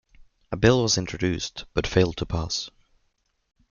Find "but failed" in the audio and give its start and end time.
1.75-2.17